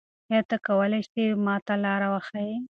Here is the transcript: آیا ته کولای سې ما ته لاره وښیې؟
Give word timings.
آیا 0.29 0.41
ته 0.49 0.55
کولای 0.67 1.03
سې 1.11 1.23
ما 1.45 1.55
ته 1.65 1.73
لاره 1.83 2.07
وښیې؟ 2.13 2.57